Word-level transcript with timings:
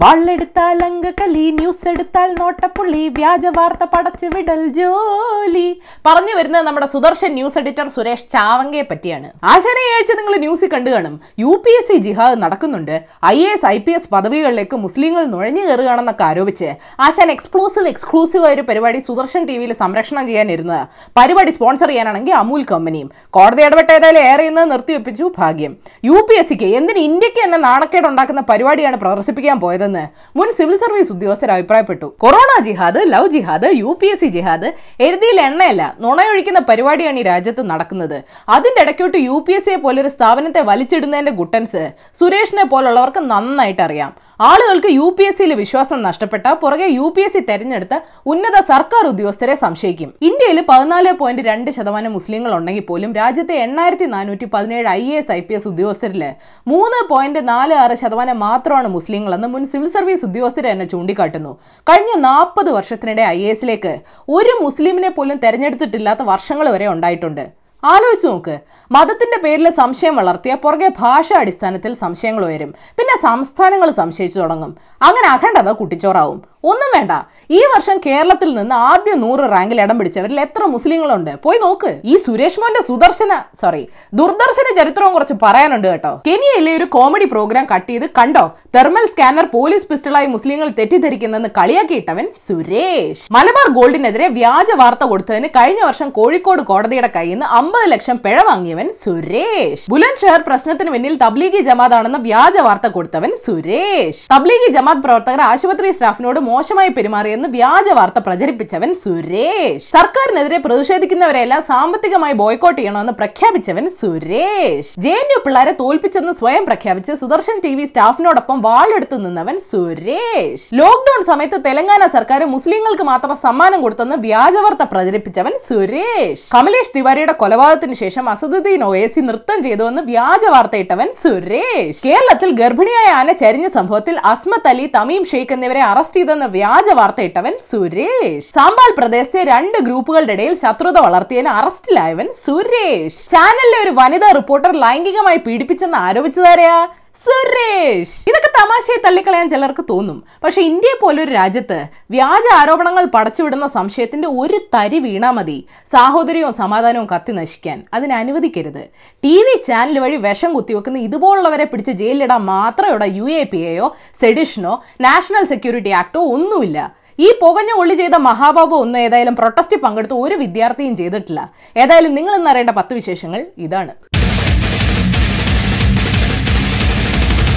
വാളെടുത്താൽ 0.00 0.78
അങ്കക്കലി 0.84 1.42
news 1.58 1.88
എടുത്താൽ 1.88 2.28
നോട്ടപ്പുള്ളി 2.38 3.08
വ്യാജ 3.08 3.46
വാർത്ത 3.56 3.84
പടച്ചു 3.94 4.26
വിടൽ 4.34 4.60
ജോലി. 4.76 5.82
പറഞ്ഞു 6.06 6.34
വരുന്നത് 6.36 6.64
നമ്മുടെ 6.66 6.86
സുദർശൻ 6.86 7.30
ന്യൂസ് 7.38 7.58
എഡിറ്റർ 7.58 7.88
സുരേഷ് 7.88 8.24
ചാവങ്കയെ 8.34 8.84
പറ്റിയാണ്. 8.90 9.28
ആശാനയാഴ്ച 9.44 10.12
നിങ്ങൾ 10.18 10.36
ന്യൂസിൽ 10.36 10.70
കണ്ടു 10.74 10.90
കാണും. 10.90 11.20
യു 11.38 11.62
പി 11.64 11.72
എസ് 11.80 11.88
സി 11.88 11.96
ജിഹാദ് 11.96 12.38
നടക്കുന്നുണ്ട്. 12.42 12.94
I 13.24 13.36
A 13.46 13.50
S 13.56 13.66
I 13.66 13.78
P 13.78 13.92
S 13.92 14.08
പദവികളിലേക്ക് 14.14 14.76
മുസ്ലിങ്ങൾ 14.76 15.24
നുഴഞ്ഞു 15.24 15.60
കയറുകയാണെന്നൊക്കെ 15.66 16.24
ആരോപിച്ച് 16.30 16.70
ആശാൻ 17.08 17.30
എക്സ്ക്ലൂസീവ് 17.36 17.86
എക്സ്ക്ലൂസീവ് 17.92 18.46
ആയ 18.46 18.54
ഒരു 18.54 18.64
പരിപാടി 18.70 18.98
സുദർശൻ 19.10 19.44
ടി 19.50 19.58
വിയിൽ 19.58 19.72
സംരക്ഷണം 19.82 20.26
ചെയ്യാനിരുന്നത്. 20.26 20.82
പരിപാടി 21.20 21.50
സ്പോൺസർ 21.50 21.88
ചെയ്യാനാണെങ്കിൽ 21.88 22.34
അമൂൽ 22.34 22.64
കമ്പനിയും. 22.72 23.10
കോടതി 23.30 23.62
ഇടപെട്ട 23.62 23.90
ഏതായാലും 23.98 24.22
ഏറെ 24.32 24.46
ഇന്ന് 24.52 24.66
നിർത്തിവെപ്പിച്ചു 24.72 25.32
ഭാഗ്യം. 25.38 25.76
യു 26.04 26.18
പി 26.30 26.34
എസ് 26.40 26.48
സിക്ക് 26.48 26.64
എന്തിന് 26.80 26.98
ഇന്ത്യയ്ക്ക് 27.10 27.40
തന്നെ 27.44 27.58
നാണക്കേട് 27.68 28.06
ഉണ്ടാക്കുന്ന 28.12 28.40
പരിപാടിയാണ് 28.40 28.96
പ്രദർശിപ്പിക്കാൻ 29.04 29.58
പോയതെന്ന് 29.82 30.04
മുൻ 30.38 30.48
സിവിൽ 30.58 30.76
സർവീസ് 30.82 31.10
ഉദ്യോഗസ്ഥർ 31.14 31.50
അഭിപ്രായപ്പെട്ടു. 31.56 32.06
കൊറോണ 32.22 32.50
ജിഹാദ് 32.66 33.00
ലവ് 33.14 33.28
ജിഹാദ് 33.34 33.68
യു 33.82 33.90
പി 34.00 34.08
എസ് 34.12 34.20
സി 34.22 34.28
ജിഹാദ് 34.36 34.68
എഴുതിയിൽ 35.06 35.38
എണ്ണയല്ല 35.48 35.82
നുണയൊഴിക്കുന്ന 36.04 36.60
പരിപാടിയാണ് 36.70 37.18
ഈ 37.22 37.24
രാജ്യത്ത് 37.32 37.62
നടക്കുന്നത്. 37.72 38.18
അതിന്റെ 38.56 38.80
ഇടയ്ക്കോട്ട് 38.84 39.18
യു 39.28 39.36
പി 39.46 39.54
എസ് 39.58 39.66
സിയെ 39.68 39.78
പോലൊരു 39.86 40.10
സ്ഥാപനത്തെ 40.16 40.62
വലിച്ചിടുന്നതിന്റെ 40.70 41.34
ഗുട്ടൻസ് 41.40 41.82
സുരേഷിനെ 42.20 42.66
പോലുള്ളവർക്ക് 42.74 43.22
നന്നായിട്ട് 43.32 43.82
അറിയാം. 43.88 44.12
ആളുകൾക്ക് 44.48 44.90
യു 44.98 45.06
പി 45.16 45.24
എസ് 45.28 45.36
സിയിൽ 45.38 45.52
വിശ്വാസം 45.60 45.98
നഷ്ടപ്പെട്ട 46.06 46.46
പുറകെ 46.62 46.86
യു 46.98 47.06
പി 47.16 47.22
എസ് 47.24 47.34
സി 47.34 47.40
തെരഞ്ഞെടുത്ത 47.48 47.94
ഉന്നത 48.32 48.56
സർക്കാർ 48.70 49.02
ഉദ്യോഗസ്ഥരെ 49.10 49.54
സംശയിക്കും. 49.62 50.10
ഇന്ത്യയിൽ 50.28 50.58
പതിനാല് 50.70 51.10
പോയിന്റ് 51.20 51.42
രണ്ട് 51.50 51.70
ശതമാനം 51.76 52.12
മുസ്ലിങ്ങൾ 52.16 52.52
ഉണ്ടെങ്കിൽ 52.58 52.84
പോലും 52.88 53.10
രാജ്യത്തെ 53.20 53.54
എണ്ണായിരത്തി 53.66 54.08
നാനൂറ്റി 54.14 54.48
പതിനേഴ് 54.54 54.88
I 54.94 55.04
A 55.12 55.20
S 55.20 55.32
I 55.38 55.40
P 55.48 55.56
S 55.58 55.68
ഉദ്യോഗസ്ഥരിൽ 55.72 56.24
മൂന്ന് 56.72 57.00
പോയിന്റ് 57.12 57.42
നാല് 57.52 57.76
ആറ് 57.84 57.96
ശതമാനം 58.02 58.40
മാത്രമാണ് 58.46 58.90
മുസ്ലിങ്ങളെന്ന് 58.96 59.50
മുൻ 59.54 59.64
സിവിൽ 59.72 59.90
സർവീസ് 59.96 60.26
ഉദ്യോഗസ്ഥർ 60.30 60.66
തന്നെ 60.72 60.88
ചൂണ്ടിക്കാട്ടുന്നു. 60.94 61.54
കഴിഞ്ഞ 61.86 62.12
നാൽപ്പത് 62.28 62.72
വർഷത്തിനിടെ 62.78 63.24
ഐ 63.38 63.40
എസിലേക്ക് 63.54 63.94
ഒരു 64.38 64.54
മുസ്ലിമിനെ 64.66 65.12
പോലും 65.18 65.38
തെരഞ്ഞെടുത്തിട്ടില്ലാത്ത 65.46 66.24
വർഷങ്ങൾ 66.34 66.68
വരെ 66.76 66.88
ഉണ്ടായിട്ടുണ്ട്. 66.96 67.44
ആലോചിച്ച് 67.84 68.26
നോക്ക്. 68.26 68.58
മതത്തിന്റെ 68.92 69.42
പേരിൽ 69.42 69.70
സംശയം 69.70 70.16
വളർത്തിയ 70.16 70.54
പുറകെ 70.54 70.92
ഭാഷാ 70.98 71.40
അടിസ്ഥാനത്തിൽ 71.40 71.94
സംശയങ്ങൾ 71.94 72.44
ഉയരും. 72.44 72.74
പിന്നെ 72.98 73.22
സംസ്ഥാനങ്ങൾ 73.22 73.90
സംശയിച്ചു 73.90 74.40
തുടങ്ങും. 74.40 74.76
അങ്ങനെ 75.02 75.28
അഖണ്ഡത 75.28 75.70
കുട്ടിച്ചോറാവും. 75.70 76.51
ഒന്നും 76.70 76.90
വേണ്ട. 76.96 77.12
ഈ 77.58 77.60
വർഷം 77.72 77.96
കേരളത്തിൽ 78.06 78.50
നിന്ന് 78.58 78.74
ആദ്യ 78.90 79.12
നൂറ് 79.22 79.44
റാങ്കിൽ 79.52 79.78
ഇടം 79.84 79.96
പിടിച്ചവരിൽ 79.98 80.38
എത്ര 80.44 80.62
മുസ്ലിങ്ങളുണ്ട്? 80.74 81.30
പോയി 81.44 81.58
നോക്ക്. 81.64 81.90
ഈ 82.10 82.14
സുരേഷ് 82.24 82.60
മോന്റെ 82.62 82.82
സുദർശന 82.88 83.32
സോറി 83.62 83.82
ദുർദർശന 84.18 84.66
ചരിത്രവും 84.78 85.12
കുറച്ച് 85.16 85.36
പറയാനുണ്ട് 85.44 85.88
കേട്ടോ. 85.92 86.12
കെനിയയിലെ 86.28 86.72
ഒരു 86.78 86.86
കോമഡി 86.94 87.26
പ്രോഗ്രാം 87.32 87.64
കട്ട് 87.72 87.88
ചെയ്ത് 87.90 88.06
കണ്ടോ? 88.18 88.44
തെർമൽ 88.76 89.06
സ്കാനർ 89.12 89.46
പോലീസ് 89.56 89.88
പിസ്റ്റളായി 89.90 90.28
മുസ്ലിങ്ങൾ 90.34 90.68
തെറ്റിദ്ധരിക്കുന്നെന്ന് 90.78 91.50
കളിയാക്കിയിട്ടവൻ 91.58 92.28
സുരേഷ്. 92.46 93.26
മലബാർ 93.36 93.68
ഗോൾഡിനെതിരെ 93.78 94.28
വ്യാജ 94.38 94.70
വാർത്ത 94.82 95.04
കൊടുത്തതിന് 95.12 95.50
കഴിഞ്ഞ 95.58 95.82
വർഷം 95.88 96.08
കോഴിക്കോട് 96.20 96.62
കോടതിയുടെ 96.70 97.10
കയ്യിൽ 97.16 97.36
നിന്ന് 97.36 97.48
അമ്പത് 97.58 97.86
ലക്ഷം 97.94 98.16
പിഴ 98.26 98.38
വാങ്ങിയവൻ 98.50 98.88
സുരേഷ്. 99.04 99.86
ബുലന്ദ് 99.94 100.22
ഷഹർ 100.22 100.42
പ്രശ്നത്തിന് 100.48 100.90
പിന്നിൽ 100.96 101.16
തബ്ലീഗി 101.24 101.62
ജമാതാണെന്ന 101.70 102.20
വ്യാജ 102.28 102.56
വാർത്ത 102.68 102.86
കൊടുത്തവൻ 102.96 103.30
സുരേഷ്. 103.46 104.24
തബ്ലീഗി 104.34 104.70
ജമാഅത്ത് 104.78 105.04
പ്രവർത്തകർ 105.08 105.42
ആശുപത്രി 105.50 105.90
സ്റ്റാഫിനോട് 105.98 106.40
മോശമായി 106.52 106.90
പെരുമാറിയെന്ന് 106.96 107.48
വ്യാജ 107.56 107.88
വാർത്ത 107.98 108.18
പ്രചരിപ്പിച്ചവൻ 108.26 108.90
സുരേഷ്. 109.02 109.84
സർക്കാരിനെതിരെ 109.94 110.58
പ്രതിഷേധിക്കുന്നവരെല്ലാം 110.66 111.60
സാമ്പത്തികമായി 111.70 112.34
ബോയ്ക്കോട്ട് 112.40 112.78
ചെയ്യണമെന്ന് 112.78 113.14
പ്രഖ്യാപിച്ചവൻ 113.20 113.84
സുരേഷ്. 114.00 114.92
ജെ 115.04 115.14
എൻ 115.22 115.28
യു 115.34 115.38
പിള്ളേരെ 115.44 115.72
തോൽപ്പിച്ചെന്ന് 115.82 116.32
സ്വയം 116.40 116.64
പ്രഖ്യാപിച്ച് 116.70 117.12
സുദർശൻ 117.20 117.56
ടി 117.64 117.72
വി 117.78 117.84
സ്റ്റാഫിനോടൊപ്പം 117.90 118.58
വാളെടുത്ത് 118.66 119.18
നിന്നവൻ 119.24 119.56
സുരേഷ്. 119.72 120.66
ലോക്ഡൌൺ 120.80 121.22
സമയത്ത് 121.30 121.60
തെലങ്കാന 121.66 122.08
സർക്കാർ 122.16 122.42
മുസ്ലിങ്ങൾക്ക് 122.54 123.06
മാത്രം 123.10 123.36
സമ്മാനം 123.44 123.80
കൊടുത്തെന്ന് 123.84 124.18
വ്യാജ 124.26 124.56
വാർത്ത 124.64 124.86
പ്രചരിപ്പിച്ചവൻ 124.92 125.54
സുരേഷ്. 125.68 126.46
കമലേഷ് 126.54 126.92
തിവാരിയുടെ 126.96 127.36
കൊലപാതകത്തിന് 127.42 127.96
ശേഷം 128.02 128.24
അസദുദ്ദീൻ 128.34 128.82
ഒവേസി 128.88 129.20
നൃത്തം 129.28 129.58
ചെയ്തുവെന്ന് 129.68 130.04
വ്യാജ 130.10 130.44
വാർത്തയിട്ടവൻ 130.56 131.08
സുരേഷ്. 131.22 131.98
കേരളത്തിൽ 132.06 132.50
ഗർഭിണിയായ 132.62 133.08
ആന 133.20 133.32
ചരിഞ്ഞ 133.44 133.66
സംഭവത്തിൽ 133.78 134.14
അസ്മത്ത് 134.32 134.70
അലി 134.72 134.86
തമീം 134.98 135.24
ഷെയ്ഖ് 135.32 135.54
എന്നിവരെ 135.58 135.82
അറസ്റ്റ് 135.92 136.18
ചെയ്തെന്ന 136.18 136.41
വ്യാജ 136.46 136.88
വാർത്ത 136.98 137.20
ഇട്ടവൻ 137.28 137.54
സുരേഷ്. 137.72 138.48
സാമ്പാൽ 138.56 138.90
പ്രദേശത്തെ 138.98 139.42
രണ്ട് 139.44 139.78
ഗ്രൂപ്പുകളുടെ 139.78 140.32
ഇടയിൽ 140.32 140.54
ശത്രുത 140.54 140.98
വളർത്തിയതിന് 140.98 141.48
അറസ്റ്റിലായവൻ 141.48 142.28
സുരേഷ്. 142.46 143.30
ചാനലിലെ 143.30 143.78
ഒരു 143.84 143.92
വനിതാ 144.00 144.30
റിപ്പോർട്ടർ 144.38 144.72
ലൈംഗികമായി 144.84 145.40
പീഡിപ്പിച്ചെന്ന് 145.46 145.98
ആരോപിച്ചതാരെയാ 145.98 146.76
സുരേഷ്. 147.20 148.28
ഇതൊക്കെ 148.28 148.48
തമാശയെ 148.48 149.06
തള്ളിക്കളയാൻ 149.06 149.48
ചിലർക്ക് 149.48 149.84
തോന്നും. 149.90 150.24
പക്ഷെ 150.44 150.60
ഇന്ത്യയെ 150.60 150.98
പോലൊരു 151.02 151.32
രാജ്യത്ത് 151.32 151.84
വ്യാജ 152.10 152.54
ആരോപണങ്ങൾ 152.54 153.04
പടച്ചുവിടുന്ന 153.04 153.66
സംശയത്തിന്റെ 153.66 154.28
ഒരു 154.28 154.60
തരി 154.74 154.98
വീണാ 154.98 155.30
മതി. 155.30 155.66
സാഹോദര്യവും 155.92 156.52
സമാധാനവും 156.52 157.08
കത്തി 157.14 157.32
നശിക്കാൻ. 157.32 157.82
അതിന് 157.94 158.12
അനുവദിക്കരുത്. 158.12 158.88
ടി 159.24 159.36
വി 159.38 159.62
ചാനൽ 159.68 159.98
വഴി 159.98 160.16
വിഷം 160.16 160.52
കുത്തിവെക്കുന്ന 160.52 160.98
ഇതുപോലുള്ളവരെ 160.98 161.64
പിടിച്ച് 161.64 161.90
ജയിലിലിടാൻ 161.90 162.40
മാത്രമേ 162.40 163.08
യു 163.16 163.24
എ 163.24 163.44
പി 163.44 163.56
എയോ 163.56 163.96
സെഡിഷനോ 164.20 164.82
നാഷണൽ 165.00 165.44
സെക്യൂരിറ്റി 165.44 165.88
ആക്ടോ 165.88 166.20
ഒന്നുമില്ല. 166.20 166.94
ഈ 167.18 167.34
പുകഞ്ഞ 167.42 167.70
ഒള്ളി 167.76 167.94
ചെയ്ത 167.94 168.14
മഹാബാബു 168.14 168.76
ഒന്നും 168.76 169.00
ഏതായാലും 169.00 169.36
പ്രൊട്ടസ്റ്റ് 169.36 169.76
പങ്കെടുത്ത് 169.76 170.14
ഒരു 170.14 170.34
വിദ്യാർത്ഥിയും 170.34 170.96
ചെയ്തിട്ടില്ല. 170.96 171.52
ഏതായാലും 171.76 172.14
നിങ്ങൾ 172.14 172.34
ഇന്നറിയേണ്ട 172.34 172.70
പത്ത് 172.70 172.94
വിശേഷങ്ങൾ 172.94 173.46
ഇതാണ്. 173.58 174.11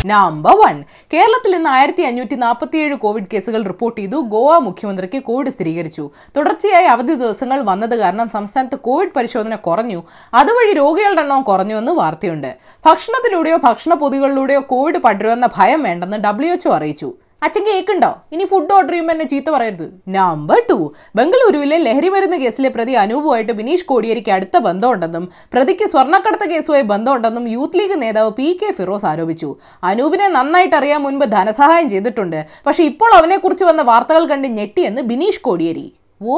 നമ്പർ 0.05 0.55
വൺ 0.55 0.83
കേരളത്തിൽ 1.13 1.51
നിന്ന് 1.55 1.69
ആയിരത്തി 1.69 2.01
അഞ്ഞൂറ്റി 2.01 2.35
നാൽപ്പത്തിയേഴ് 2.35 2.95
കോവിഡ് 2.95 3.25
കേസുകൾ 3.33 3.63
റിപ്പോർട്ട് 3.63 4.01
ചെയ്തു. 4.01 4.17
ഗോവ 4.17 4.57
മുഖ്യമന്ത്രിക്ക് 4.57 5.23
കോവിഡ് 5.23 5.49
സ്ഥിരീകരിച്ചു. 5.49 6.09
തുടർച്ചയായി 6.38 6.85
അവധി 6.85 7.13
ദിവസങ്ങൾ 7.13 7.61
വന്നത് 7.61 7.95
കാരണം 7.95 8.29
സംസ്ഥാനത്ത് 8.29 8.79
കോവിഡ് 8.79 9.09
പരിശോധന 9.16 9.55
കുറഞ്ഞു. 9.55 10.03
അതുവഴി 10.33 10.73
രോഗികളുടെ 10.73 11.21
എണ്ണം 11.21 11.41
കുറഞ്ഞുവെന്ന് 11.41 11.91
വാർത്തയുണ്ട്. 11.91 12.57
ഭക്ഷണത്തിലൂടെയോ 12.85 13.57
ഭക്ഷണ 13.57 13.93
പൊതികളിലൂടെയോ 13.93 14.59
കോവിഡ് 14.59 14.97
പടരുമെന്ന 14.97 15.49
ഭയം 15.57 15.83
വേണ്ടെന്ന് 15.83 16.17
ഡബ്ല്യു 16.17 16.69
അറിയിച്ചു. 16.69 17.13
അച്ഛൻ 17.41 17.63
കേക്കുണ്ടോ? 17.66 18.09
ഇനി 18.34 18.44
ഫുഡ് 18.44 18.73
ഓർഡർ 18.75 18.91
ചെയ്യുമ്പോൾ 18.91 19.13
എന്നെ 19.13 19.25
ചീത്ത 19.31 19.50
പറയരുത്. 19.50 19.88
നമ്പർ 20.07 20.59
ടു 20.69 20.78
ബംഗളൂരുവിലെ 21.16 21.78
ലഹരി 21.78 22.09
മരുന്ന് 22.09 22.38
കേസിലെ 22.38 22.69
പ്രതി 22.69 22.94
അനൂപുമായിട്ട് 23.01 23.51
ബിനീഷ് 23.51 23.85
കോടിയേരിക്ക് 23.85 24.31
അടുത്ത 24.31 24.57
ബന്ധമുണ്ടെന്നും 24.57 25.25
പ്രതിക്ക് 25.53 25.88
സ്വർണക്കടത്ത് 25.94 26.47
കേസുമായി 26.50 26.85
ബന്ധമുണ്ടെന്നും 26.94 27.46
യൂത്ത് 27.56 27.79
ലീഗ് 27.79 28.01
നേതാവ് 28.01 28.31
പി 28.40 28.47
കെ 28.62 28.72
ഫിറോസ് 28.72 29.06
ആരോപിച്ചു. 29.06 29.50
അനൂപിനെ 29.84 30.28
നന്നായിട്ട് 30.28 30.75
അറിയാൻ 30.75 31.01
മുൻപ് 31.01 31.25
ധനസഹായം 31.25 31.90
ചെയ്തിട്ടുണ്ട്. 31.90 32.40
പക്ഷെ 32.68 32.84
ഇപ്പോൾ 32.84 33.13
അവനെക്കുറിച്ച് 33.19 33.63
വന്ന 33.63 33.81
വാർത്തകൾ 33.81 34.25
കണ്ട് 34.34 34.47
ഞെട്ടിയെന്ന് 34.47 35.02
ബിനീഷ് 35.02 35.41
കോടിയേരി. 35.41 35.88
ഓ 36.22 36.38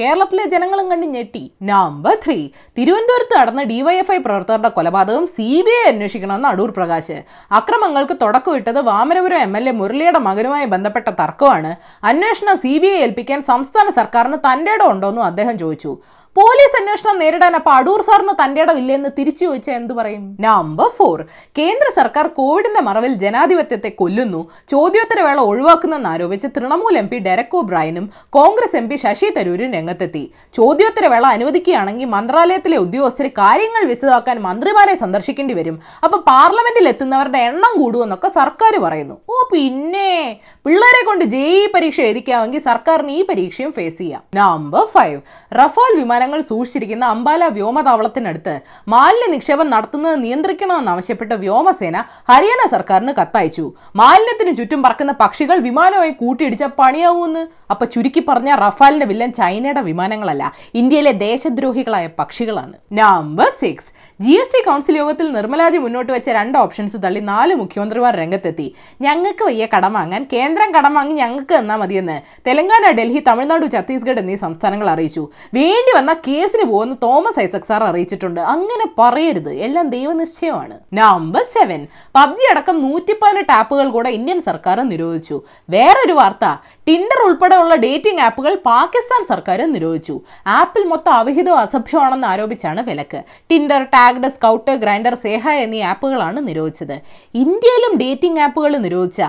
കേരളത്തിലെ 0.00 0.44
ജനങ്ങളും 0.44 0.90
കണ്ട് 0.90 1.06
ഞെട്ടി. 1.06 1.50
നമ്പർ 1.62 2.14
ത്രീ 2.24 2.36
തിരുവനന്തപുരത്ത് 2.78 3.34
നടന്ന 3.38 3.62
ഡിവൈഎഫ്ഐ 3.62 4.18
പ്രവർത്തകരുടെ 4.18 4.68
കൊലപാതകം 4.68 5.26
സി 5.26 5.48
ബി 5.66 5.72
ഐ 5.78 5.88
അന്വേഷിക്കണമെന്ന് 5.88 6.48
അടൂർ 6.48 6.70
പ്രകാശ്. 6.70 7.16
അക്രമങ്ങൾക്ക് 7.58 8.16
തുടക്കമിട്ടത് 8.22 8.80
വാമനപുരം 8.90 9.38
എം 9.46 9.56
എൽ 9.56 9.68
എ 9.68 9.72
മുരളിയുടെ 9.72 10.18
മകനുമായി 10.18 10.64
ബന്ധപ്പെട്ട 10.64 11.08
തർക്കമാണ്. 11.08 11.72
അന്വേഷണം 12.04 12.56
സി 12.56 12.78
ബി 12.78 12.86
ഐ 12.86 12.98
ഏൽപ്പിക്കാൻ 13.06 13.42
സംസ്ഥാന 13.50 13.88
സർക്കാരിന് 13.90 14.38
തന്റെ 14.46 14.72
ഇടം 14.72 14.90
ഉണ്ടോന്നും 14.90 15.24
അദ്ദേഹം 15.24 15.58
ചോദിച്ചു. 15.58 15.92
പോലീസ് 16.36 16.76
അന്വേഷണം 16.78 17.16
നേരിടാൻ 17.22 17.52
അപ്പൊ 17.58 17.70
അടൂർ 17.70 18.00
സാറിന് 18.06 18.32
തന്റെ 18.40 18.60
ഇടമില്ലെന്ന് 18.62 19.10
തിരിച്ചു 19.18 19.44
ചോദിച്ചാൽ 19.44 19.74
എന്ത് 19.74 19.92
പറയും? 19.94 20.24
നമ്പർ 20.40 20.88
ഫോർ 20.96 21.18
കേന്ദ്ര 21.58 21.86
സർക്കാർ 21.98 22.26
കോവിഡിന്റെ 22.38 22.80
മറവിൽ 22.80 23.12
ജനാധിപത്യത്തെ 23.22 23.88
കൊല്ലുന്നു. 24.00 24.40
ചോദ്യോത്തരവേള 24.72 25.38
ഒഴിവാക്കുന്നെന്ന് 25.50 26.08
ആരോപിച്ച് 26.08 26.48
തൃണമൂൽ 26.56 26.96
എം 27.02 27.08
പി 27.08 27.18
ഡെരക് 27.18 27.56
ഒബ്രായനും 27.60 28.10
കോൺഗ്രസ് 28.38 28.76
എം 28.76 28.88
പി 28.88 28.96
ശശി 28.96 29.30
തരൂരും 29.36 29.72
രംഗത്തെത്തി. 29.76 30.24
ചോദ്യോത്തരവേള 30.58 31.24
അനുവദിക്കുകയാണെങ്കിൽ 31.36 32.10
മന്ത്രാലയത്തിലെ 32.16 32.76
ഉദ്യോഗസ്ഥർ 32.76 33.28
കാര്യങ്ങൾ 33.40 33.84
വിശദമാക്കാൻ 33.92 34.42
മന്ത്രിമാരെ 34.48 34.96
സന്ദർശിക്കേണ്ടി 35.04 35.54
വരും. 35.54 35.78
അപ്പൊ 36.04 36.18
പാർലമെന്റിൽ 36.30 36.88
എത്തുന്നവരുടെ 36.92 37.38
എണ്ണം 37.38 37.74
കൂടുമെന്നൊക്കെ 37.82 38.28
സർക്കാർ 38.28 38.76
പറയുന്നു. 38.86 39.16
ഓ 39.30 39.48
പിന്നെ 39.54 40.12
പിള്ളേരെ 40.66 41.02
കൊണ്ട് 41.06 41.24
ജെഇ 41.24 41.66
പരീക്ഷ 41.74 42.00
എഴുതിക്കാമെങ്കിൽ 42.00 42.60
സർക്കാരിന് 42.68 43.10
ഈ 43.10 43.22
പരീക്ഷയും 43.26 43.72
ഫേസ് 43.72 43.98
ചെയ്യാം. 43.98 44.22
നമ്പർ 44.34 44.84
ഫൈവ് 44.94 45.18
റഫാൽ 45.60 45.92
വിമാനങ്ങൾ 46.26 46.48
സൂക്ഷിച്ചിരിക്കുന്ന 46.50 47.04
അംബാല 47.14 47.42
വ്യോമതാവളത്തിനടുത്ത് 47.56 48.54
മാലിന്യ 48.92 49.26
നിക്ഷേപം 49.34 49.68
നടത്തുന്നത് 49.74 50.16
നിയന്ത്രിക്കണമെന്നാവശ്യപ്പെട്ട് 50.24 51.34
വ്യോമസേന 51.42 51.96
ഹരിയാന 52.30 52.62
സർക്കാരിന് 52.74 53.12
കത്തയച്ചു. 53.18 53.64
മാലിന്യത്തിന് 54.00 54.52
ചുറ്റും 54.58 54.80
പറക്കുന്ന 54.86 55.12
പക്ഷികൾ 55.22 55.56
വിമാനമായി 55.68 56.14
കൂട്ടിയിടിച്ച 56.22 56.64
പണിയാവൂന്ന്. 56.80 57.42
അപ്പൊ 57.72 57.84
ചുരുക്കി 57.94 58.22
പറഞ്ഞ 58.28 58.50
റഫാലിന്റെ 58.64 59.06
വില്ലൻ 59.10 59.30
ചൈനയുടെ 59.40 59.82
വിമാനങ്ങളല്ല 59.90 60.44
ഇന്ത്യയിലെ 60.80 61.12
ദേശദ്രോഹികളായ 61.26 62.06
പക്ഷികളാണ്. 62.20 62.74
Number 63.00 63.50
six 63.62 63.90
G 64.20 64.30
S 64.32 64.52
T 64.52 64.60
council 64.66 64.96
യോഗത്തിൽ 64.96 65.32
നിർമ്മലാജി 65.32 65.76
മുന്നോട്ട് 65.76 66.12
വെച്ച 66.12 66.28
രണ്ട് 66.30 66.58
ഓപ്ഷൻസ് 66.58 66.96
തള്ളി 67.04 67.20
നാല് 67.20 67.54
മുഖ്യമന്ത്രിമാർ 67.54 68.16
രംഗത്തെത്തി. 68.16 68.74
ഞങ്ങൾക്ക് 69.00 69.44
വയ്യ 69.44 69.66
കടം 69.74 69.92
വാങ്ങാൻ 69.92 70.26
കേന്ദ്രം 70.32 70.74
കടം 70.74 70.94
വാങ്ങി 70.94 71.14
ഞങ്ങൾക്ക് 71.14 71.54
തന്നാൽ 71.58 71.76
മതിയെന്ന് 71.76 72.20
തെലങ്കാന 72.46 72.90
ഡൽഹി 72.90 73.22
തമിഴ്നാട് 73.26 73.66
ഛത്തീസ്ഗഡ് 73.72 74.18
എന്നീ 74.18 74.36
സംസ്ഥാനങ്ങൾ 74.36 74.90
അറിയിച്ചു. 74.90 75.28
വേണ്ടി 75.54 75.92
വന്ന 75.96 76.12
കേസിന് 76.28 76.64
പോകുന്ന 76.70 76.96
തോമസ് 77.02 77.40
ഐസക് 77.40 77.68
സാർ 77.68 77.84
അറിയിച്ചിട്ടുണ്ട്. 77.84 78.40
അങ്ങനെ 78.40 78.86
പറയരുത്. 78.98 79.50
എല്ലാം 79.50 79.88
ദൈവനിശ്ചയമാണ്. 79.88 80.78
നമ്പർ 80.94 81.44
സെവൻ 81.58 81.86
പബ്ജി 82.14 82.46
അടക്കം 82.52 82.78
നൂറ്റി 82.86 83.12
പതിനെട്ട് 83.12 83.52
ആപ്പുകൾ 83.52 83.88
കൂടെ 83.88 84.10
ഇന്ത്യൻ 84.10 84.40
സർക്കാർ 84.40 84.80
നിരോധിച്ചു. 84.80 85.42
വേറൊരു 85.70 86.12
വാർത്ത. 86.12 86.46
ടിൻഡർ 86.88 87.20
ഉൾപ്പെടെയുള്ള 87.26 87.74
ഡേറ്റിംഗ് 87.74 88.20
ആപ്പുകൾ 88.20 88.54
പാകിസ്ഥാൻ 88.66 89.22
സർക്കാർ 89.28 89.60
നിരോധിച്ചു. 89.76 90.20
ആപ്പിൽ 90.46 90.84
മൊത്തം 90.84 91.12
അവിഹിതവും 91.12 91.58
അസഭ്യമാണെന്ന് 91.58 92.26
ആരോപിച്ചാണ് 92.26 92.80
വിലക്ക്. 92.80 93.20
ടിൻഡർ 93.50 93.82
ടാഗ്ഡ് 94.06 94.28
സ്കൗട്ട് 94.34 94.72
ഗ്രൈൻഡർ 94.82 95.14
സേഹ 95.22 95.52
എന്നീ 95.62 95.78
ആപ്പുകളാണ് 95.90 96.38
നിരോധിച്ചത്. 96.48 96.96
ഇന്ത്യയിലും 97.42 97.92
ഡേറ്റിംഗ് 98.02 98.40
ആപ്പുകൾ 98.44 98.72
നിരോധിച്ച 98.84 99.20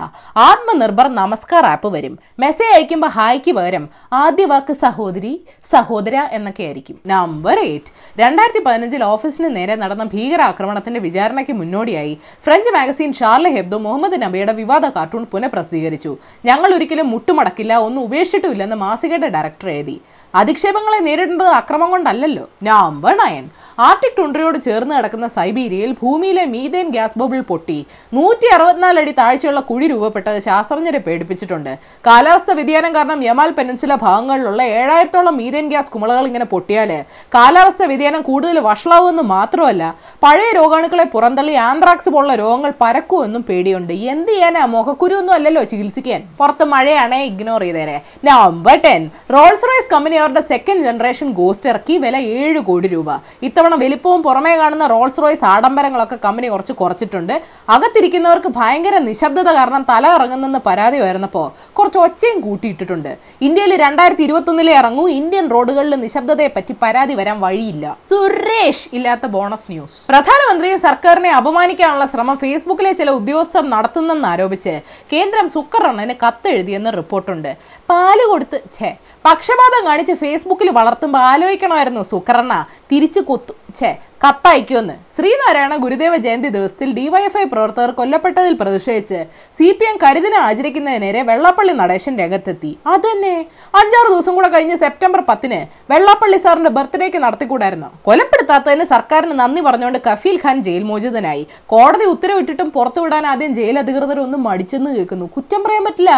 ആത്മനിർഭർ 0.48 1.06
നമസ്കാർ 1.20 1.64
ആപ്പ് 1.70 1.88
വരും. 1.94 2.14
മെസ്സേജ് 2.42 2.74
അയക്കുമ്പോൾ 2.76 3.10
ഹായ്ക്ക് 3.16 3.52
പകരം 3.58 3.84
ആദ്യ 4.22 4.44
വാക്ക് 4.52 4.74
സഹോദരി 4.84 5.32
സഹോദര 5.72 6.16
എന്നൊക്കെ 6.36 6.64
ആയിരിക്കും 6.68 6.98
നമ്പർ 7.12 7.56
എയ്റ്റ്. 7.64 7.90
രണ്ടായിരത്തി 8.22 8.62
പതിനഞ്ചിൽ 8.66 9.02
ഓഫീസിന് 9.14 9.50
നേരെ 9.56 9.76
നടന്ന 9.82 10.06
ഭീകരാക്രമണത്തിന്റെ 10.14 11.02
വിചാരണയ്ക്ക് 11.06 11.56
മുന്നോടിയായി 11.60 12.14
French 12.46 12.72
magazine 12.76 13.12
Charlie 13.20 13.52
Hebdo 13.56 13.80
Muhammad 13.86 14.22
നബിയുടെ 14.26 14.54
വിവാദ 14.60 14.84
കാർട്ടൂൺ 14.98 15.24
പുനഃപ്രസിദ്ധീകരിച്ചു. 15.34 16.14
ഞങ്ങൾ 16.50 16.70
ഒരിക്കലും 16.78 17.10
മുട്ടുമടക്കില്ല 17.14 17.74
ഒന്നും 17.88 18.02
ഉപേക്ഷിച്ചിട്ടുമില്ലെന്ന് 18.08 18.78
മാസികയുടെ 18.86 19.30
ഡയറക്ടർ 19.36 19.70
എഴുതി. 19.76 19.98
അധിക്ഷേപങ്ങളെ 20.34 20.98
നേരിടേണ്ടത് 20.98 21.48
അക്രമം 21.48 21.90
കൊണ്ടല്ലല്ലോ. 21.90 22.48
നമ്പർ 22.62 23.16
നയൻ 23.16 23.50
ആർട്ടിക് 23.78 24.16
ടുണ്ട്രയോട് 24.18 24.58
ചേർന്ന് 24.58 24.94
കിടക്കുന്ന 24.94 25.26
സൈബീരിയയിൽ 25.28 25.96
ഭൂമിയിലെ 26.02 26.44
മീതേൻ 26.44 26.88
ഗ്യാസ് 26.88 27.18
ബബിൾ 27.18 27.40
പൊട്ടി. 27.40 27.86
നൂറ്റി 28.14 28.46
അറുപത്തിനാല് 28.54 28.98
അടി 29.00 29.10
താഴ്ചയുള്ള 29.10 29.60
കുഴി 29.60 29.86
രൂപപ്പെട്ടത് 29.86 30.38
ശാസ്ത്രജ്ഞരെ 30.38 30.98
പേടിപ്പിച്ചിട്ടുണ്ട്. 30.98 31.78
കാലാവസ്ഥ 32.06 32.50
വ്യതിയാനം 32.50 32.94
കാരണം 32.94 33.22
യമാൽ 33.22 33.50
പെനിൻസുല 33.50 33.94
ഭാഗങ്ങളിലുള്ള 33.94 34.62
ഏഴായിരത്തോളം 34.62 35.36
മീതേൻ 35.36 35.68
ഗ്യാസ് 35.68 35.90
കുമളകൾ 35.90 36.26
ഇങ്ങനെ 36.26 36.44
പൊട്ടിയാൽ 36.44 37.04
കാലാവസ്ഥ 37.34 37.82
വ്യതിയാനം 37.82 38.22
കൂടുതൽ 38.22 38.58
വഷളാവുമെന്ന് 38.58 39.22
മാത്രമല്ല 39.22 39.94
പഴയ 40.24 40.52
രോഗാണുക്കളെ 40.52 41.04
പുറന്തള്ളി 41.04 41.52
ആന്ത്രാക്സ് 41.52 42.08
പോലുള്ള 42.08 42.34
രോഗങ്ങൾ 42.34 42.72
പരക്കുമെന്നും 42.80 43.42
പേടിയുണ്ട്. 43.48 43.92
എന്ത് 43.92 44.32
ചെയ്യാനാ? 44.32 44.66
മുഖക്കുരു 44.66 45.14
ഒന്നും 45.14 45.34
അല്ലല്ലോ 45.34 45.62
ചികിത്സിക്കാൻ. 45.62 46.22
പുറത്ത് 46.38 46.64
മഴയാണേ 46.64 47.24
ignore 47.24 47.60
ചെയ്തേനെ 47.60 48.02
number 48.24 48.80
ten 48.84 49.10
Rolls 49.36 49.68
Royce 49.70 49.90
company 49.94 50.17
അവരുടെ 50.22 50.42
സെക്കൻഡ് 50.50 50.84
ജനറേഷൻ 50.86 51.28
ഗോസ്റ്റ് 51.40 51.68
ഇറക്കി 51.70 51.94
വില 52.04 52.16
ഏഴ് 52.40 52.60
കോടി 52.68 52.88
രൂപ. 52.94 53.08
ഇത്തവണ 53.48 53.74
വലിപ്പവും 53.82 54.20
പുറമേ 54.26 54.54
കാണുന്ന 54.60 54.86
റോൾസ് 54.94 55.22
റോയ്സ് 55.24 55.44
ആഡംബരങ്ങളൊക്കെ 55.52 56.18
കമ്പനി 56.24 56.48
കുറച്ച് 56.54 56.74
കുറച്ചിട്ടുണ്ട്. 56.80 57.34
അകത്തിരിക്കുന്നവർക്ക് 57.74 58.52
ഭയങ്കര 58.58 58.98
നിശബ്ദത 59.08 59.48
കാരണം 59.58 59.84
തല 59.92 60.06
ഇറങ്ങുന്നെന്ന് 60.18 60.60
പരാതി 60.68 61.00
വരുന്നപ്പോൾ 61.04 61.46
കുറച്ച് 61.78 61.98
ഒച്ചയും 62.04 62.38
കൂട്ടിയിട്ടിട്ടുണ്ട്. 62.46 63.12
ഇന്ത്യയിൽ 63.48 63.74
രണ്ടായിരത്തി 63.84 64.24
ഇരുപത്തൊന്നിലെ 64.28 64.74
ഇറങ്ങൂ 64.80 65.06
ഇന്ത്യൻ 65.18 65.46
റോഡുകളിൽ 65.54 65.96
നിശബ്ദതയെ 66.04 66.50
പറ്റി 66.56 66.76
പരാതി 66.82 67.16
വരാൻ 67.20 67.38
വഴിയില്ല. 67.46 67.96
സുരേഷ് 68.12 68.86
ഇല്ലാത്ത 68.98 69.26
ബോണസ് 69.36 69.68
ന്യൂസ് 69.72 69.98
പ്രധാനമന്ത്രിയും 70.12 70.78
സർക്കാരിനെ 70.86 71.30
അപമാനിക്കാനുള്ള 71.40 72.06
ശ്രമം 72.14 72.36
ഫേസ്ബുക്കിലെ 72.44 72.92
ചില 73.00 73.10
ഉദ്യോഗസ്ഥർ 73.20 73.64
നടത്തുന്നെന്ന് 73.74 74.28
ആരോപിച്ച് 74.32 74.74
കേന്ദ്രം 75.12 75.46
സുക്കറണ്ണന് 75.56 76.14
കത്തെഴുതിയെന്ന് 76.24 76.90
റിപ്പോർട്ടുണ്ട്. 77.00 77.50
പാൽ 77.90 78.20
കൊടുത്ത് 78.32 78.60
ഛേ 78.76 78.90
പക്ഷപാതം 79.26 79.82
കാണിച്ച് 79.86 80.07
ഫേസ്ബുക്കിൽ 80.14 80.70
വളർത്തുമ്പോൾ 80.70 81.18
ആലോചിക്കണമായിരുന്നു 81.18 82.02
സുക്കറണ്ണ 82.02 82.54
തിരിച്ചു 82.90 83.20
കൊത്തു 83.20 83.54
ഛേ 83.76 83.88
കത്തയക്കുമെന്ന്. 84.22 84.94
ശ്രീനാരായണ 85.16 85.74
ഗുരുദേവ 85.82 86.14
ജയന്തി 86.24 86.48
ദിവസത്തിൽ 86.54 86.88
ഡിവൈഎഫ്ഐ 86.96 87.42
പ്രവർത്തകർ 87.52 87.90
കൊല്ലപ്പെട്ടതിൽ 87.98 88.54
പ്രതിഷേധിച്ച് 88.60 89.18
സി 89.58 89.68
പി 89.78 89.84
എം 89.88 89.96
കരുതിനെ 90.02 90.38
ആചരിക്കുന്നതിനേരെ 90.38 91.20
വെള്ളാപ്പള്ളി 91.28 91.72
നടേശൻ 91.80 92.18
രംഗത്തെത്തി. 92.22 92.70
അതന്നെ. 92.94 93.34
അഞ്ചാറ് 93.80 94.08
ദിവസം 94.12 94.34
കൂടെ 94.38 94.48
കഴിഞ്ഞ് 94.48 94.76
സെപ്റ്റംബർ 94.76 95.20
പത്തിന് 95.28 95.60
വെള്ളാപ്പള്ളി 95.92 96.38
സാറിന്റെ 96.44 96.70
ബർത്ത്ഡേക്ക് 96.78 97.18
നടത്തിക്കൂടായിരുന്നു. 97.24 97.90
കൊലപ്പെടുത്താത്തതിന് 98.08 98.86
സർക്കാരിന് 98.94 99.36
നന്ദി 99.42 99.60
പറഞ്ഞുകൊണ്ട് 99.60 100.00
കഫീൽ 100.08 100.38
ഖാൻ 100.44 100.62
ജയിൽ 100.68 100.82
മോചിതനായി. 100.90 101.44
കോടതി 101.74 102.04
ഉത്തരവിട്ടിട്ടും 102.14 102.70
പുറത്തുവിടാൻ 102.78 103.26
ആദ്യം 103.26 103.54
ജയിൽ 103.60 103.78
അധികൃതർ 103.84 104.20
ഒന്നും 104.26 104.42
മടിച്ചെന്ന് 104.48 104.92
കേൾക്കുന്നു. 104.96 105.28
കുറ്റം 105.36 105.62
പറയാൻ 105.66 105.84
പറ്റില്ല. 105.88 106.12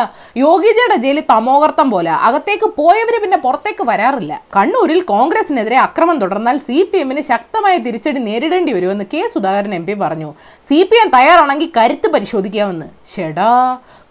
യോഗിജിയുടെ 0.45 0.99
ജയിലിൽ 1.05 1.27
തമോകർത്തം 1.35 1.91
പോലെ. 1.97 2.11
അകത്തേക്ക് 2.29 2.71
പോയവര് 2.81 3.21
പിന്നെ 3.27 3.41
പുറത്തേക്ക് 3.47 3.87
വരാറില്ല. 3.93 4.33
കണ്ണൂരിൽ 4.59 5.01
കോൺഗ്രസിനെതിരെ 5.15 5.79
അക്രമം 5.87 6.19
തുടർന്നാൽ 6.25 6.59
സി 6.71 6.79
പി 6.93 6.99
എമ്മിന് 7.05 7.25
ശക്തമായ 7.41 7.75
തിരിച്ചടി 7.85 8.21
നേരിടേണ്ടി 8.29 8.73
വരുമെന്ന് 8.77 9.05
കെ 9.13 9.21
സുധാകരൻ 9.35 9.73
എം 9.77 9.85
പി 9.87 9.95
പറഞ്ഞു. 10.03 10.29
സി 10.69 10.79
പി 10.91 10.97
എം 11.03 11.09
തയ്യാറാണെങ്കിൽ 11.15 11.69
കരുത്ത് 11.77 12.09
പരിശോധിക്കാമെന്ന്. 12.15 12.87
ഷെടാ 13.13 13.53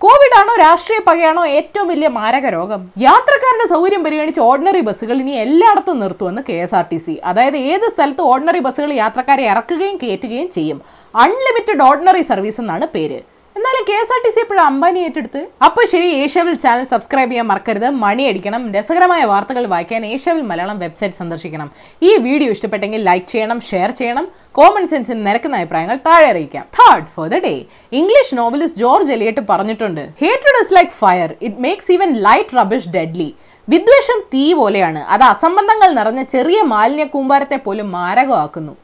കോവിഡ് 0.03 0.37
ആണോ 0.39 0.53
രാഷ്ട്രീയ 0.63 0.99
പകയാണോ 1.07 1.43
ഏറ്റവും 1.57 1.87
വലിയ 1.91 2.07
മാരക 2.17 2.45
രോഗം? 2.57 2.81
യാത്രക്കാരുടെ 3.07 3.65
സൗകര്യം 3.73 4.03
പരിഗണിച്ച് 4.05 4.41
ഓർഡിനറി 4.49 4.81
ബസ്സുകൾ 4.89 5.17
ഇനി 5.23 5.33
എല്ലായിടത്തും 5.45 5.99
നിർത്തുമെന്ന് 6.03 6.41
K 6.49 6.57
S 6.65 6.75
R 6.79 6.85
T 6.91 6.99
C. 7.07 7.15
അതായത് 7.31 7.57
ഏത് 7.71 7.85
സ്ഥലത്ത് 7.95 8.23
ഓർഡിനറി 8.31 8.61
ബസ്സുകൾ 8.67 8.93
യാത്രക്കാരെ 9.03 9.45
ഇറക്കുകയും 9.53 9.97
കയറ്റുകയും 10.03 10.49
ചെയ്യും. 10.57 10.79
അൺലിമിറ്റഡ് 11.25 11.85
ഓർഡിനറി 11.89 12.23
സർവീസ് 12.31 12.61
എന്നാണ് 12.63 12.87
പേര്. 12.95 13.19
എന്നാലും 13.56 13.84
K 13.88 13.96
S 14.01 14.13
R 14.16 14.19
T 14.24 14.30
C 14.34 14.40
എപ്പോഴും 14.42 14.62
അംബാനി 14.69 15.00
ഏറ്റെടുത്ത്. 15.06 15.42
അപ്പോൾ 15.68 15.84
ശരി 15.92 16.07
ഏഷ്യാവിൽ 16.22 16.56
ചാനൽ 16.63 16.84
സബ്സ്ക്രൈബ് 16.92 17.31
ചെയ്യാൻ 17.31 17.48
മറക്കരുത്. 17.51 17.88
മണി 18.04 18.24
അടിക്കണം. 18.30 18.62
രസകരമായ 18.75 19.24
വാർത്തകൾ 19.31 19.63
വായിക്കാൻ 19.74 20.06
ഏഷ്യാവിൽ 20.13 20.44
മലയാളം 20.51 20.78
വെബ്സൈറ്റ് 20.84 21.18
സന്ദർശിക്കണം. 21.22 21.69
ഈ 22.07 22.12
വീഡിയോ 22.28 22.50
ഇഷ്ടപ്പെട്ടെങ്കിൽ 22.56 23.01
ലൈക്ക് 23.10 23.28
ചെയ്യണം 23.34 23.60
ഷെയർ 23.69 23.92
ചെയ്യണം. 24.00 24.28
കോമൺ 24.60 24.86
സെൻസിന് 24.94 25.22
നിരക്കുന്ന 25.28 25.62
അഭിപ്രായങ്ങൾ 25.62 26.00
താഴെ 26.07 26.28
അറിയിക്കാം. 26.34 26.66
Third 26.80 27.10
for 27.16 27.28
the 27.36 27.40
day 27.48 27.54
English 28.01 28.38
novelist 28.42 28.81
George 28.86 29.13
Eliot 29.18 29.44
പറഞ്ഞിട്ടുണ്ട് 29.51 30.04
hated 30.24 30.57
is 30.63 30.75
like 30.80 30.96
fire 31.04 31.30
it 31.48 31.62
makes 31.68 31.92
even 31.98 32.12
light 32.28 32.57
rubbish 32.60 32.92
deadly 32.98 33.30
വിദ്വേഷം 33.68 34.19
തീ 34.34 34.44
പോലെയാണ്. 34.60 35.01
അത് 35.16 35.24
അസംബന്ധങ്ങൾ 35.34 35.90
നിറഞ്ഞ 35.98 36.22
ചെറിയ 36.36 36.60
മാലിന്യ 36.74 37.07
കൂമ്പാരത്തെ 37.16 37.60
പോലും 37.66 37.90
മാരകമാക്കുന്നു. 37.98 38.75